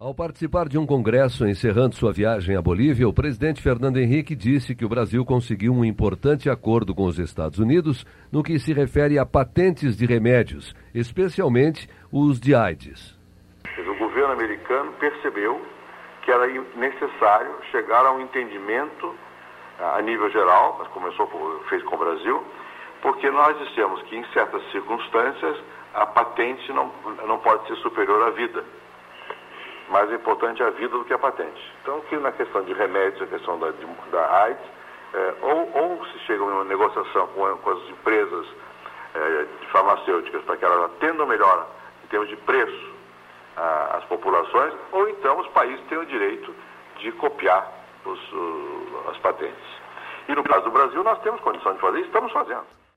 Ao 0.00 0.14
participar 0.14 0.68
de 0.68 0.78
um 0.78 0.86
congresso 0.86 1.44
encerrando 1.44 1.96
sua 1.96 2.12
viagem 2.12 2.54
à 2.54 2.62
Bolívia, 2.62 3.08
o 3.08 3.12
presidente 3.12 3.60
Fernando 3.60 3.96
Henrique 3.96 4.36
disse 4.36 4.72
que 4.72 4.84
o 4.84 4.88
Brasil 4.88 5.24
conseguiu 5.24 5.72
um 5.72 5.84
importante 5.84 6.48
acordo 6.48 6.94
com 6.94 7.02
os 7.02 7.18
Estados 7.18 7.58
Unidos 7.58 8.06
no 8.30 8.40
que 8.40 8.60
se 8.60 8.72
refere 8.72 9.18
a 9.18 9.26
patentes 9.26 9.96
de 9.96 10.06
remédios, 10.06 10.72
especialmente 10.94 11.88
os 12.12 12.38
de 12.38 12.54
AIDS. 12.54 13.18
O 13.76 13.98
governo 13.98 14.34
americano 14.34 14.92
percebeu 15.00 15.60
que 16.22 16.30
era 16.30 16.46
necessário 16.76 17.50
chegar 17.72 18.06
a 18.06 18.12
um 18.12 18.20
entendimento 18.20 19.12
a 19.80 20.00
nível 20.00 20.30
geral, 20.30 20.76
mas 20.78 20.86
começou 20.92 21.26
fez 21.68 21.82
com 21.82 21.96
o 21.96 21.98
Brasil, 21.98 22.44
porque 23.02 23.28
nós 23.32 23.58
dissemos 23.66 24.00
que 24.02 24.14
em 24.14 24.24
certas 24.32 24.62
circunstâncias 24.70 25.56
a 25.92 26.06
patente 26.06 26.72
não, 26.72 26.88
não 27.26 27.38
pode 27.40 27.66
ser 27.66 27.74
superior 27.78 28.28
à 28.28 28.30
vida 28.30 28.62
mais 29.88 30.12
importante 30.12 30.62
é 30.62 30.66
a 30.66 30.70
vida 30.70 30.96
do 30.96 31.04
que 31.04 31.12
a 31.12 31.18
patente. 31.18 31.74
Então, 31.82 32.00
que 32.02 32.16
na 32.16 32.32
questão 32.32 32.62
de 32.62 32.72
remédios, 32.72 33.22
a 33.22 33.26
questão 33.26 33.58
da, 33.58 33.70
de, 33.70 33.86
da 34.10 34.42
AIDS, 34.42 34.64
é, 35.14 35.34
ou, 35.42 35.70
ou, 35.74 36.06
se 36.06 36.18
chega 36.20 36.42
a 36.42 36.46
uma 36.46 36.64
negociação 36.64 37.26
com, 37.28 37.56
com 37.58 37.70
as 37.70 37.88
empresas 37.88 38.46
é, 39.14 39.46
farmacêuticas 39.72 40.42
para 40.44 40.56
que 40.56 40.64
elas 40.64 40.84
atendam 40.84 41.26
melhor 41.26 41.66
em 42.04 42.08
termos 42.08 42.28
de 42.28 42.36
preço 42.36 42.92
a, 43.56 43.96
as 43.96 44.04
populações, 44.04 44.74
ou 44.92 45.08
então 45.08 45.38
os 45.40 45.48
países 45.48 45.84
têm 45.86 45.98
o 45.98 46.06
direito 46.06 46.54
de 46.98 47.10
copiar 47.12 47.66
os, 48.04 48.20
as 49.10 49.16
patentes. 49.18 49.78
E 50.28 50.34
no 50.34 50.44
caso 50.44 50.64
do 50.64 50.70
Brasil, 50.70 51.02
nós 51.02 51.18
temos 51.20 51.40
condição 51.40 51.72
de 51.72 51.80
fazer 51.80 52.00
e 52.00 52.02
estamos 52.02 52.30
fazendo. 52.32 52.78